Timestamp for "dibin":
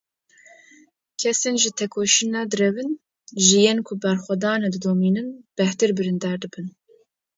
6.41-6.67